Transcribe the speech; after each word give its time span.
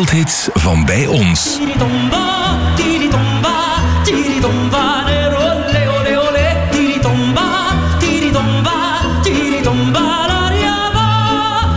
wereldhits 0.00 0.48
van 0.52 0.84
bij 0.84 1.06
ons. 1.06 1.58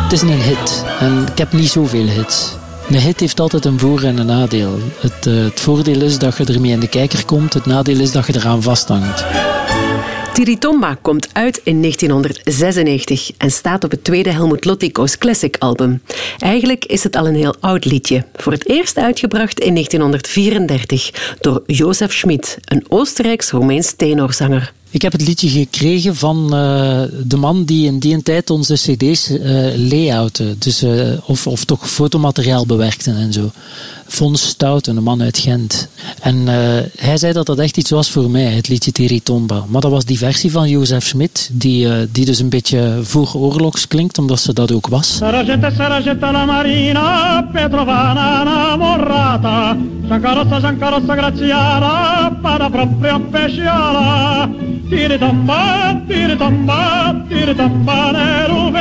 Het 0.04 0.12
is 0.12 0.22
een 0.22 0.42
hit 0.42 0.86
en 1.00 1.28
ik 1.32 1.38
heb 1.38 1.54
niet 1.54 1.70
zoveel 1.70 2.08
hits. 2.08 2.52
Een 2.90 2.96
hit 2.96 3.20
heeft 3.20 3.40
altijd 3.40 3.66
een 3.66 3.80
voor- 3.80 4.04
en 4.04 4.18
een 4.18 4.26
nadeel. 4.26 4.80
Het, 5.00 5.26
uh, 5.26 5.44
het 5.44 5.60
voordeel 5.60 6.02
is 6.02 6.18
dat 6.18 6.38
je 6.38 6.46
ermee 6.46 6.72
in 6.72 6.80
de 6.80 6.88
kijker 6.88 7.26
komt, 7.26 7.54
het 7.54 7.66
nadeel 7.66 8.00
is 8.00 8.12
dat 8.12 8.28
je 8.28 8.36
eraan 8.36 8.62
vasthangt. 8.62 9.26
Tiritomba 10.34 10.98
komt 11.02 11.30
uit 11.34 11.62
in 11.64 11.82
1996 11.82 13.32
en 13.38 13.52
staat 13.52 13.84
op 13.84 13.92
het 13.92 14.04
tweede 14.04 14.32
Helmut 14.32 14.66
Lottiko's 14.66 15.18
Classic 15.18 15.56
album. 15.60 16.02
Eigenlijk 16.38 16.86
is 16.86 17.04
het 17.04 17.16
al 17.16 17.28
een 17.28 17.36
heel 17.36 17.56
oud 17.60 17.86
liedje. 17.86 18.26
Voor 18.36 18.52
het 18.52 18.70
eerst 18.70 18.98
uitgebracht 18.98 19.60
in 19.60 19.74
1934 19.74 21.38
door 21.40 21.64
Jozef 21.66 22.14
Schmid, 22.14 22.58
een 22.66 22.86
Oostenrijks-Romeins 22.88 23.94
tenorzanger. 23.94 24.74
Ik 24.94 25.02
heb 25.02 25.12
het 25.12 25.28
liedje 25.28 25.50
gekregen 25.50 26.16
van 26.16 26.44
uh, 26.44 27.02
de 27.24 27.38
man 27.38 27.64
die 27.64 27.86
in 27.86 28.00
die 28.00 28.24
tijd 28.24 28.50
onze 28.50 28.74
cd's 28.74 29.30
uh, 29.30 29.40
layoutte. 29.76 30.56
Dus, 30.58 30.84
uh, 30.84 31.14
of, 31.26 31.48
of 31.48 31.66
toch 31.66 31.90
fotomateriaal 31.90 32.66
bewerkte 32.66 33.12
en 33.12 33.34
zo. 33.34 33.52
Fons 34.08 34.48
Stouten, 34.48 34.98
een 34.98 35.04
man 35.04 35.22
uit 35.22 35.38
Gent. 35.38 35.88
En 36.20 36.48
hij 36.98 37.18
zei 37.18 37.34
dat 37.34 37.46
dat 37.46 37.60
echt 37.60 37.78
iets 37.78 37.90
was 37.90 38.10
voor 38.10 38.30
mij, 38.30 38.44
het 38.44 38.68
liedje 38.68 38.92
Teritomba. 38.92 39.64
Maar 39.68 39.82
dat 39.82 39.92
was 39.92 40.06
die 40.06 40.18
versie 40.18 40.52
van 40.52 40.70
Jozef 40.70 41.06
Schmidt, 41.06 41.50
die, 41.52 41.88
die 42.12 42.26
dus 42.26 42.40
een 42.40 42.50
beetje 42.50 43.00
vooroorlogs 43.02 43.88
klinkt, 43.88 44.18
omdat 44.18 44.40
ze 44.40 44.54
dat 44.54 44.72
ook 44.72 44.88
was. 44.88 45.20
La 45.20 46.46
marina, 46.46 47.42
Petrovana 47.54 48.44
namorata, 48.44 49.78
Giancarozza, 50.08 50.60
Giancarozza 50.60 51.16
Graziana, 51.16 52.30
para 52.42 52.70
proprio. 52.70 53.22
Tiritomba, 54.94 56.02
tiritomba, 56.08 57.12
nero 58.12 58.72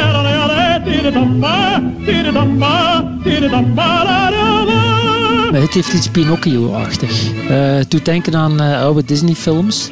het 5.61 5.75
heeft 5.75 5.93
iets 5.93 6.09
Pinocchio-achtig. 6.09 7.33
Uh, 7.51 7.81
denken 8.03 8.37
aan 8.37 8.63
uh, 8.63 8.81
oude 8.81 9.05
Disney-films. 9.05 9.91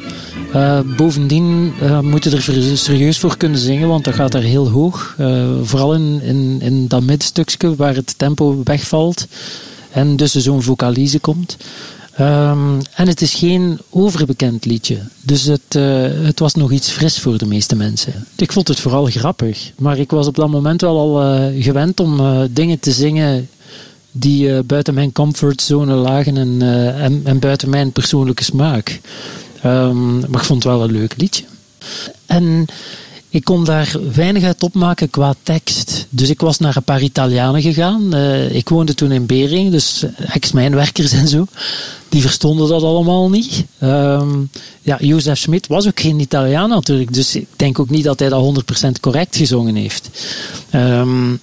Uh, 0.55 0.79
bovendien 0.97 1.73
moet 2.01 2.23
je 2.23 2.29
er 2.29 2.77
serieus 2.77 3.19
voor 3.19 3.37
kunnen 3.37 3.59
zingen, 3.59 3.87
want 3.87 4.03
dat 4.03 4.13
gaat 4.13 4.31
daar 4.31 4.41
heel 4.41 4.69
hoog. 4.69 5.15
vooral 5.63 5.93
in, 5.93 6.21
in, 6.21 6.57
in 6.61 6.87
dat 6.87 7.01
middstukje 7.01 7.75
waar 7.75 7.95
het 7.95 8.17
tempo 8.17 8.61
wegvalt 8.63 9.27
en 9.91 10.15
dus 10.15 10.33
zo'n 10.33 10.61
vocalise 10.61 11.19
komt. 11.19 11.57
Um, 12.19 12.77
en 12.93 13.07
het 13.07 13.21
is 13.21 13.33
geen 13.33 13.79
overbekend 13.89 14.65
liedje. 14.65 14.97
Dus 15.21 15.43
het, 15.43 15.73
het 16.23 16.39
was 16.39 16.53
nog 16.53 16.71
iets 16.71 16.89
fris 16.89 17.19
voor 17.19 17.37
de 17.37 17.45
meeste 17.45 17.75
mensen. 17.75 18.27
Ik 18.35 18.51
vond 18.51 18.67
het 18.67 18.79
vooral 18.79 19.05
grappig. 19.05 19.71
Maar 19.77 19.97
ik 19.97 20.11
was 20.11 20.27
op 20.27 20.35
dat 20.35 20.49
moment 20.49 20.81
wel 20.81 20.97
al 20.99 21.41
gewend 21.59 21.99
om 21.99 22.21
dingen 22.51 22.79
te 22.79 22.91
zingen 22.91 23.49
die 24.11 24.63
buiten 24.63 24.93
mijn 24.93 25.11
comfortzone 25.11 25.93
lagen 25.93 26.37
en, 26.37 26.61
en, 26.95 27.21
en, 27.23 27.39
buiten 27.39 27.69
mijn 27.69 27.91
persoonlijke 27.91 28.43
smaak. 28.43 28.99
Um, 29.65 30.19
maar 30.19 30.41
ik 30.41 30.47
vond 30.47 30.63
het 30.63 30.73
wel 30.73 30.83
een 30.83 30.91
leuk 30.91 31.13
liedje. 31.17 31.43
En 32.25 32.65
ik 33.31 33.43
kon 33.43 33.63
daar 33.65 33.95
weinig 34.13 34.43
uit 34.43 34.63
opmaken 34.63 35.09
qua 35.09 35.33
tekst. 35.43 36.05
Dus 36.09 36.29
ik 36.29 36.41
was 36.41 36.57
naar 36.57 36.75
een 36.75 36.83
paar 36.83 37.01
Italianen 37.01 37.61
gegaan. 37.61 38.15
Uh, 38.15 38.55
ik 38.55 38.69
woonde 38.69 38.93
toen 38.93 39.11
in 39.11 39.25
Bering, 39.25 39.71
dus 39.71 40.05
ex-mijnwerkers 40.17 41.11
en 41.11 41.27
zo. 41.27 41.47
Die 42.09 42.21
verstonden 42.21 42.67
dat 42.67 42.83
allemaal 42.83 43.29
niet. 43.29 43.65
Um, 43.83 44.49
ja, 44.81 44.97
Jozef 44.99 45.37
Schmidt 45.37 45.67
was 45.67 45.87
ook 45.87 45.99
geen 45.99 46.19
Italiaan 46.19 46.69
natuurlijk. 46.69 47.13
Dus 47.13 47.35
ik 47.35 47.47
denk 47.55 47.79
ook 47.79 47.89
niet 47.89 48.03
dat 48.03 48.19
hij 48.19 48.29
dat 48.29 48.63
100% 48.87 48.99
correct 49.01 49.35
gezongen 49.35 49.75
heeft. 49.75 50.09
Um, 50.75 51.39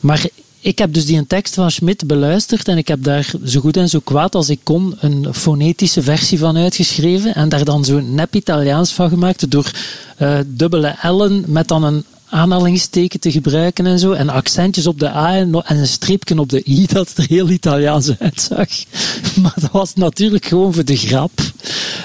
maar 0.00 0.26
ik 0.60 0.78
heb 0.78 0.92
dus 0.92 1.06
die 1.06 1.26
tekst 1.26 1.54
van 1.54 1.70
Schmidt 1.70 2.06
beluisterd 2.06 2.68
en 2.68 2.78
ik 2.78 2.88
heb 2.88 3.02
daar 3.02 3.30
zo 3.44 3.60
goed 3.60 3.76
en 3.76 3.88
zo 3.88 4.00
kwaad 4.04 4.34
als 4.34 4.48
ik 4.48 4.60
kon 4.62 4.96
een 5.00 5.34
fonetische 5.34 6.02
versie 6.02 6.38
van 6.38 6.56
uitgeschreven 6.56 7.34
en 7.34 7.48
daar 7.48 7.64
dan 7.64 7.84
zo'n 7.84 8.14
nep 8.14 8.34
Italiaans 8.34 8.92
van 8.92 9.08
gemaakt 9.08 9.50
door 9.50 9.70
uh, 10.18 10.38
dubbele 10.46 10.96
L'en 11.02 11.44
met 11.46 11.68
dan 11.68 11.84
een 11.84 12.04
aanhalingsteken 12.28 13.20
te 13.20 13.30
gebruiken 13.30 13.86
en 13.86 13.98
zo 13.98 14.12
en 14.12 14.28
accentjes 14.28 14.86
op 14.86 14.98
de 14.98 15.08
A 15.08 15.36
en, 15.36 15.54
en 15.54 15.76
een 15.76 15.86
streepje 15.86 16.40
op 16.40 16.48
de 16.48 16.62
I 16.68 16.86
dat 16.92 17.12
er 17.16 17.26
heel 17.28 17.48
Italiaans 17.48 18.18
uitzag. 18.18 18.68
Maar 19.42 19.54
dat 19.60 19.70
was 19.70 19.94
natuurlijk 19.94 20.46
gewoon 20.46 20.74
voor 20.74 20.84
de 20.84 20.96
grap. 20.96 21.40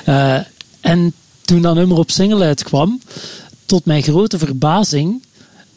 Uh, 0.09 0.39
en 0.81 1.13
toen 1.41 1.61
dat 1.61 1.75
nummer 1.75 1.97
op 1.97 2.11
single 2.11 2.43
uitkwam, 2.43 3.01
tot 3.65 3.85
mijn 3.85 4.03
grote 4.03 4.37
verbazing, 4.37 5.21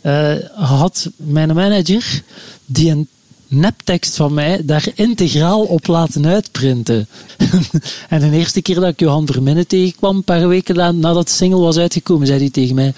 uh, 0.07 0.35
had 0.55 1.11
mijn 1.17 1.55
manager 1.55 2.23
die 2.67 2.91
een 2.91 3.09
neptekst 3.49 4.17
van 4.17 4.35
mij 4.35 4.61
daar 4.65 4.87
integraal 4.95 5.63
op 5.63 5.87
laten 5.87 6.27
uitprinten. 6.27 7.09
en 8.09 8.31
de 8.31 8.37
eerste 8.37 8.63
keer 8.63 8.75
dat 8.75 8.89
ik 8.89 9.01
Johan 9.01 9.27
Verminnen 9.27 9.67
tegenkwam, 9.67 10.17
een 10.17 10.25
paar 10.25 10.49
weken 10.49 11.01
nadat 11.01 11.29
de 11.29 11.35
single 11.35 11.59
was 11.59 11.77
uitgekomen, 11.77 12.27
zei 12.27 12.39
hij 12.39 12.51
tegen 12.51 12.75
mij: 12.75 12.95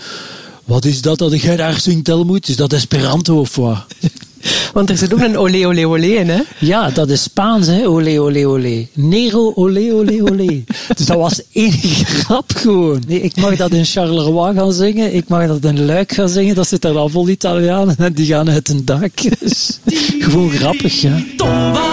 Wat 0.65 0.85
is 0.85 1.03
dat 1.03 1.19
dat 1.19 1.41
jij 1.41 1.57
daar 1.57 1.81
zingt, 1.81 2.07
Helmoet? 2.07 2.49
Is 2.49 2.57
dat 2.57 2.73
Esperanto 2.73 3.39
of 3.39 3.57
wat? 3.57 3.85
Want 4.73 4.91
er 4.91 4.97
zit 4.97 5.15
ook 5.15 5.21
een 5.21 5.39
olé, 5.39 5.67
olé, 5.67 5.87
olé 5.87 6.07
in, 6.07 6.29
hè? 6.29 6.41
Ja, 6.61 6.91
dat 6.91 7.11
is 7.11 7.23
Spaans, 7.23 7.67
hè? 7.67 7.89
Olé, 7.89 8.21
olé, 8.21 8.47
olé. 8.47 8.89
Nero, 8.93 9.53
olé, 9.55 9.93
olé, 9.93 10.23
olé. 10.23 10.65
Dus 10.97 11.06
dat 11.06 11.16
was 11.16 11.43
één 11.53 11.72
grap 12.22 12.53
gewoon. 12.56 13.03
Nee, 13.06 13.21
ik 13.21 13.37
mag 13.37 13.56
dat 13.56 13.71
in 13.71 13.84
Charleroi 13.84 14.54
gaan 14.54 14.72
zingen. 14.72 15.15
Ik 15.15 15.28
mag 15.28 15.47
dat 15.47 15.65
in 15.65 15.84
Luik 15.84 16.12
gaan 16.12 16.28
zingen. 16.28 16.54
Dat 16.54 16.69
zit 16.69 16.84
er 16.84 16.97
al 16.97 17.09
vol 17.09 17.28
Italianen 17.28 17.97
en 17.97 18.12
die 18.12 18.26
gaan 18.26 18.50
uit 18.50 18.66
hun 18.66 18.84
dak. 18.84 19.12
Dus, 19.41 19.81
gewoon 20.19 20.50
grappig, 20.50 21.00
ja. 21.00 21.88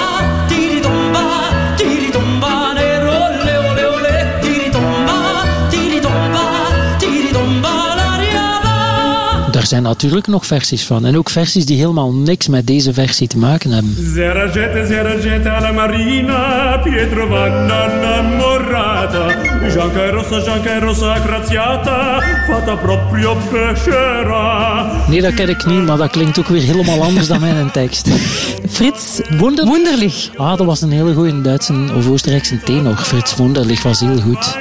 Daar 9.65 9.73
zijn 9.73 9.85
natuurlijk 9.93 10.27
nog 10.27 10.45
versies 10.45 10.83
van. 10.85 11.05
En 11.05 11.17
ook 11.17 11.29
versies 11.29 11.65
die 11.65 11.77
helemaal 11.77 12.13
niks 12.13 12.47
met 12.47 12.67
deze 12.67 12.93
versie 12.93 13.27
te 13.27 13.37
maken 13.37 13.71
hebben. 13.71 13.95
Seragette 14.13 15.49
alla 15.49 15.71
marina, 15.71 16.77
Pietro 16.83 17.27
Vanna 17.27 17.85
innamorata, 17.91 19.27
Gianca 19.69 20.09
rossa, 20.09 20.39
Gianca 20.39 20.79
rossa 20.79 21.15
graziata, 21.15 22.21
fatta 22.47 22.75
proprio 22.75 23.37
pescera. 23.51 25.07
Nee, 25.07 25.21
dat 25.21 25.33
ken 25.33 25.49
ik 25.49 25.65
niet, 25.65 25.85
maar 25.85 25.97
dat 25.97 26.09
klinkt 26.09 26.39
ook 26.39 26.47
weer 26.47 26.63
helemaal 26.63 27.03
anders 27.03 27.27
dan 27.27 27.39
mijn 27.39 27.71
tekst. 27.71 28.09
Frits 28.75 29.21
Wonder 29.37 29.65
Wunderlich. 29.65 30.29
Ah, 30.37 30.57
dat 30.57 30.65
was 30.65 30.81
een 30.81 30.91
hele 30.91 31.13
goede 31.13 31.41
Duitse 31.41 31.73
of 31.95 32.09
Oostenrijkse 32.09 32.59
tenor. 32.59 32.95
Frits 32.95 33.35
Wunderlich 33.35 33.83
was 33.83 33.99
heel 33.99 34.19
goed. 34.21 34.57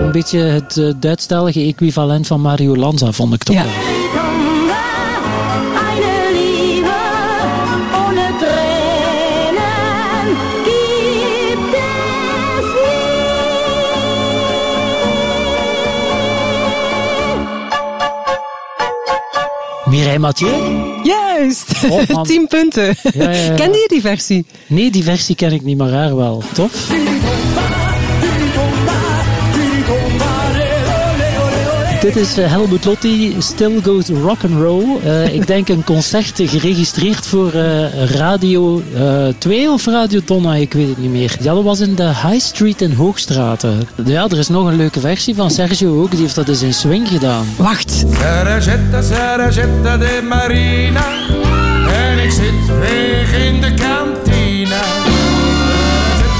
Een 0.00 0.12
beetje 0.12 0.38
het 0.38 0.76
uh, 0.76 0.92
Duitsstalige 0.96 1.60
equivalent 1.60 2.26
van 2.26 2.40
Mario 2.40 2.76
Lanza, 2.76 3.12
vond 3.12 3.34
ik 3.34 3.42
toch 3.42 3.56
ja. 3.56 3.64
wel. 3.64 3.72
Mireille 19.90 20.18
Mathieu? 20.18 20.52
Juist! 21.02 21.72
Oh, 21.88 22.22
Tien 22.28 22.46
punten. 22.46 22.96
Ja, 23.12 23.30
ja, 23.30 23.30
ja. 23.30 23.54
Kende 23.54 23.78
je 23.78 23.88
die 23.88 24.00
versie? 24.00 24.46
Nee, 24.66 24.90
die 24.90 25.02
versie 25.02 25.34
ken 25.34 25.52
ik 25.52 25.62
niet, 25.62 25.76
maar 25.76 25.90
haar 25.90 26.16
wel. 26.16 26.42
Tof? 26.52 26.88
Dit 32.00 32.16
is 32.16 32.38
uh, 32.38 32.46
Helmut 32.46 32.84
Lotti, 32.84 33.36
Still 33.38 33.80
Goes 33.82 34.08
Rock 34.08 34.44
and 34.44 34.60
Roll. 34.60 34.84
Uh, 35.04 35.34
ik 35.34 35.46
denk 35.46 35.68
een 35.68 35.84
concert 35.84 36.40
geregistreerd 36.44 37.26
voor 37.26 37.54
uh, 37.54 38.04
Radio 38.04 38.82
2 39.38 39.70
of 39.70 39.86
Radio 39.86 40.20
Donna, 40.24 40.54
ik 40.54 40.72
weet 40.72 40.88
het 40.88 40.98
niet 40.98 41.10
meer. 41.10 41.36
Ja, 41.40 41.54
dat 41.54 41.62
was 41.62 41.80
in 41.80 41.94
de 41.94 42.04
High 42.04 42.38
Street 42.38 42.80
in 42.80 42.92
Hoogstraten. 42.92 43.88
Ja, 44.04 44.28
er 44.28 44.38
is 44.38 44.48
nog 44.48 44.66
een 44.66 44.76
leuke 44.76 45.00
versie 45.00 45.34
van 45.34 45.50
Sergio 45.50 46.02
ook, 46.02 46.10
die 46.10 46.20
heeft 46.20 46.34
dat 46.34 46.48
eens 46.48 46.62
in 46.62 46.74
swing 46.74 47.08
gedaan. 47.08 47.46
Wacht. 47.56 48.04
Saragetta, 48.20 49.02
Saragetta 49.02 49.96
de 49.96 50.20
Marina. 50.28 51.04
En 51.92 52.18
ik 52.18 52.30
zit 52.30 52.78
weg 52.78 53.34
in 53.46 53.60
de 53.60 53.74
kantina. 53.74 54.80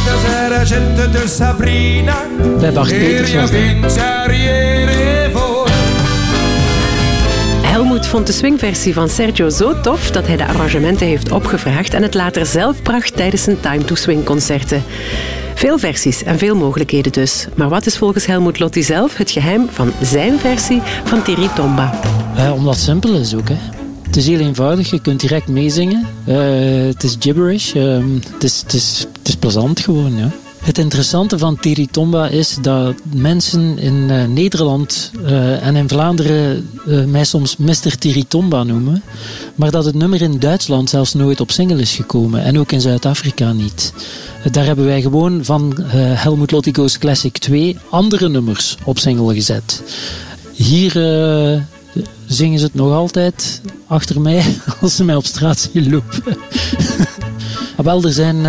Saragetta, 0.04 0.64
Saragetta 0.64 1.06
de 1.06 1.28
Sabrina. 1.28 2.16
Bij 2.60 2.72
Bart 2.72 2.88
Peters 2.88 3.34
was 3.34 3.50
dat. 3.50 4.99
Helmoet 7.80 8.06
vond 8.06 8.26
de 8.26 8.32
swingversie 8.32 8.94
van 8.94 9.08
Sergio 9.08 9.48
zo 9.48 9.80
tof 9.80 10.10
dat 10.10 10.26
hij 10.26 10.36
de 10.36 10.46
arrangementen 10.46 11.06
heeft 11.06 11.32
opgevraagd 11.32 11.94
en 11.94 12.02
het 12.02 12.14
later 12.14 12.46
zelf 12.46 12.82
bracht 12.82 13.16
tijdens 13.16 13.42
zijn 13.42 13.60
Time 13.60 13.84
to 13.84 13.94
Swing 13.94 14.24
concerten. 14.24 14.82
Veel 15.54 15.78
versies 15.78 16.22
en 16.22 16.38
veel 16.38 16.56
mogelijkheden 16.56 17.12
dus. 17.12 17.46
Maar 17.54 17.68
wat 17.68 17.86
is 17.86 17.96
volgens 17.96 18.26
Helmoet 18.26 18.58
Lotti 18.58 18.82
zelf 18.82 19.16
het 19.16 19.30
geheim 19.30 19.68
van 19.70 19.92
zijn 20.02 20.38
versie 20.38 20.80
van 21.04 21.22
Tiri 21.22 21.48
Tomba? 21.54 22.00
Uh, 22.36 22.52
omdat 22.54 22.74
het 22.74 22.82
simpel 22.82 23.14
is 23.14 23.34
ook. 23.34 23.48
Hè. 23.48 23.56
Het 24.02 24.16
is 24.16 24.26
heel 24.26 24.38
eenvoudig, 24.38 24.90
je 24.90 25.00
kunt 25.00 25.20
direct 25.20 25.48
meezingen. 25.48 26.06
Uh, 26.26 26.36
het 26.86 27.02
is 27.02 27.16
gibberish, 27.18 27.74
uh, 27.74 27.98
het, 28.32 28.44
is, 28.44 28.60
het, 28.60 28.72
is, 28.72 29.06
het 29.18 29.28
is 29.28 29.36
plezant 29.36 29.80
gewoon. 29.80 30.16
Ja. 30.16 30.28
Het 30.70 30.78
interessante 30.78 31.38
van 31.38 31.56
Tiritomba 31.56 32.28
is 32.28 32.56
dat 32.60 32.94
mensen 33.14 33.78
in 33.78 33.94
uh, 33.94 34.24
Nederland 34.24 35.10
uh, 35.22 35.66
en 35.66 35.76
in 35.76 35.88
Vlaanderen 35.88 36.70
uh, 36.86 37.04
mij 37.04 37.24
soms 37.24 37.56
Mr. 37.56 37.98
Tiritomba 37.98 38.62
noemen, 38.62 39.02
maar 39.54 39.70
dat 39.70 39.84
het 39.84 39.94
nummer 39.94 40.22
in 40.22 40.38
Duitsland 40.38 40.90
zelfs 40.90 41.14
nooit 41.14 41.40
op 41.40 41.50
single 41.50 41.80
is 41.80 41.94
gekomen 41.94 42.42
en 42.42 42.58
ook 42.58 42.72
in 42.72 42.80
Zuid-Afrika 42.80 43.52
niet. 43.52 43.92
Daar 44.50 44.64
hebben 44.64 44.84
wij 44.84 45.02
gewoon 45.02 45.44
van 45.44 45.74
Helmut 45.96 46.50
Lottigo's 46.50 46.98
Classic 46.98 47.38
2 47.38 47.78
andere 47.88 48.28
nummers 48.28 48.76
op 48.84 48.98
single 48.98 49.34
gezet. 49.34 49.82
Hier 50.52 50.92
zingen 52.26 52.58
ze 52.58 52.64
het 52.64 52.74
nog 52.74 52.92
altijd 52.92 53.60
achter 53.86 54.20
mij 54.20 54.44
als 54.80 54.96
ze 54.96 55.04
mij 55.04 55.16
op 55.16 55.24
straat 55.24 55.68
zien 55.72 55.90
lopen. 55.90 56.36
Wel, 57.84 58.02
er 58.02 58.12
zijn 58.12 58.46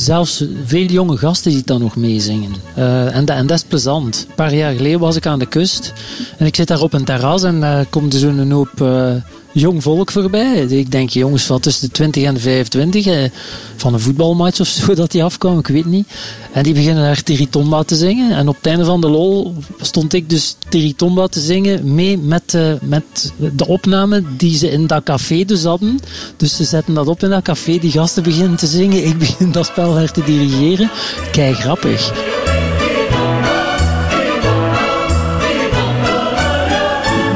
zelfs 0.00 0.44
veel 0.64 0.86
jonge 0.86 1.16
gasten 1.16 1.50
die 1.50 1.62
dan 1.64 1.80
nog 1.80 1.96
meezingen. 1.96 2.52
Uh, 2.78 3.16
en, 3.16 3.26
en, 3.26 3.46
dat 3.46 3.56
is 3.56 3.64
plezant. 3.64 4.26
Een 4.28 4.34
paar 4.34 4.54
jaar 4.54 4.74
geleden 4.74 5.00
was 5.00 5.16
ik 5.16 5.26
aan 5.26 5.38
de 5.38 5.46
kust 5.46 5.92
en 6.38 6.46
ik 6.46 6.56
zit 6.56 6.68
daar 6.68 6.80
op 6.82 6.92
een 6.92 7.04
terras 7.04 7.42
en 7.42 7.56
uh, 7.56 7.80
komt 7.90 8.12
er 8.12 8.18
zo'n 8.18 8.50
hoop 8.50 8.80
uh, 8.82 9.12
jong 9.52 9.82
volk 9.82 10.10
voorbij. 10.10 10.62
Ik 10.62 10.90
denk 10.90 11.10
jongens 11.10 11.44
van 11.44 11.60
tussen 11.60 11.88
de 11.88 11.94
20 11.94 12.24
en 12.24 12.34
de 12.34 12.40
25, 12.40 13.06
eh, 13.06 13.30
van 13.76 13.94
een 13.94 14.00
voetbalmatch 14.00 14.60
of 14.60 14.66
zo 14.66 14.94
dat 14.94 15.10
die 15.10 15.24
afkwam, 15.24 15.58
ik 15.58 15.66
weet 15.66 15.84
niet. 15.84 16.06
En 16.52 16.62
die 16.62 16.74
beginnen 16.74 17.02
daar 17.02 17.22
Tiritomba 17.22 17.82
te 17.82 17.96
zingen. 17.96 18.36
En 18.36 18.48
op 18.48 18.56
het 18.56 18.66
einde 18.66 18.84
van 18.84 19.00
de 19.00 19.08
lol 19.08 19.54
stond 19.80 20.12
ik 20.12 20.30
dus 20.30 20.56
Tiritomba 20.68 21.26
te 21.26 21.40
zingen 21.40 21.94
mee 21.94 22.18
met, 22.18 22.54
uh, 22.54 22.72
met 22.80 23.32
de 23.56 23.66
opname 23.66 24.22
die 24.36 24.56
ze 24.56 24.70
in 24.70 24.86
dat 24.86 25.02
café 25.02 25.44
dus 25.44 25.64
hadden. 25.64 25.98
Dus 26.36 26.56
ze 26.56 26.64
zetten 26.64 26.94
dat 26.94 27.08
op 27.08 27.22
in 27.22 27.30
dat 27.30 27.42
café, 27.42 27.78
die 27.78 27.90
gasten 27.90 28.22
beginnen 28.22 28.56
te 28.56 28.66
zingen, 28.66 29.06
ik 29.06 29.18
begin 29.28 29.52
dat 29.52 29.66
spel 29.66 29.94
daar 29.94 30.12
te 30.12 30.24
dirigeren. 30.24 30.90
Kijk, 31.32 31.56
grappig. 31.56 32.39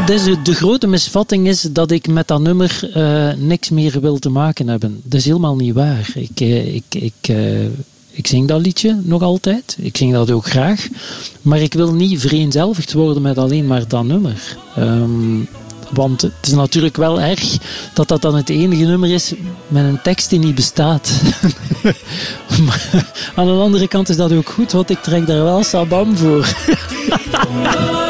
Dus 0.06 0.23
de 0.43 0.55
grote 0.55 0.87
misvatting 0.87 1.49
is 1.49 1.61
dat 1.61 1.91
ik 1.91 2.09
met 2.09 2.29
dat 2.29 2.41
nummer 2.41 2.91
uh, 2.97 3.33
niks 3.33 3.71
meer 3.71 4.01
wil 4.01 4.19
te 4.19 4.29
maken 4.29 4.69
hebben. 4.69 5.01
Dat 5.05 5.21
is 5.21 5.25
helemaal 5.25 5.56
niet 5.56 5.75
waar. 5.75 6.11
Ik, 6.15 6.41
uh, 6.41 6.75
ik, 6.75 6.85
ik, 6.89 7.29
uh, 7.31 7.65
ik 8.11 8.27
zing 8.27 8.49
dat 8.49 8.61
liedje 8.61 9.01
nog 9.03 9.23
altijd. 9.23 9.77
Ik 9.81 9.97
zing 9.97 10.12
dat 10.12 10.31
ook 10.31 10.47
graag. 10.47 10.89
Maar 11.43 11.61
ik 11.61 11.75
wil 11.75 11.95
niet 11.95 12.21
vereenzelvigd 12.21 12.93
worden 12.93 13.23
met 13.23 13.39
alleen 13.39 13.67
maar 13.67 13.89
dat 13.89 14.05
nummer. 14.05 14.56
Um, 14.79 15.49
want 15.91 16.23
het 16.23 16.33
is 16.43 16.53
natuurlijk 16.53 16.97
wel 16.97 17.21
erg 17.21 17.56
dat 17.93 18.09
dat 18.09 18.23
dan 18.23 18.35
het 18.35 18.49
enige 18.49 18.85
nummer 18.85 19.11
is 19.11 19.33
met 19.69 19.85
een 19.85 20.03
tekst 20.03 20.31
die 20.31 20.39
niet 20.39 20.55
bestaat. 20.55 21.21
aan 23.37 23.47
de 23.47 23.53
andere 23.53 23.89
kant 23.89 24.09
is 24.09 24.17
dat 24.17 24.33
ook 24.33 24.49
goed, 24.49 24.73
want 24.73 24.91
ik 24.91 25.03
trek 25.03 25.27
daar 25.27 25.43
wel 25.43 25.62
sabam 25.62 26.17
voor. 26.17 26.55